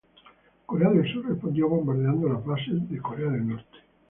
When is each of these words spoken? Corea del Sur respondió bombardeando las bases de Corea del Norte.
Corea 0.65 0.89
del 0.89 1.13
Sur 1.13 1.27
respondió 1.29 1.69
bombardeando 1.69 2.27
las 2.27 2.43
bases 2.43 2.89
de 2.89 2.97
Corea 2.97 3.29
del 3.29 3.47
Norte. 3.49 3.77